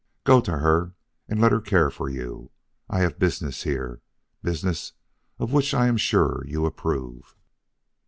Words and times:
Go 0.23 0.41
to 0.41 0.57
her 0.57 0.95
and 1.29 1.39
let 1.39 1.51
her 1.51 1.61
care 1.61 1.91
for 1.91 2.09
you. 2.09 2.49
I 2.89 3.01
have 3.01 3.19
business 3.19 3.61
here, 3.61 4.01
business 4.41 4.93
of 5.37 5.53
which 5.53 5.75
I 5.75 5.85
am 5.85 5.97
sure 5.97 6.43
you 6.47 6.65
approve." 6.65 7.35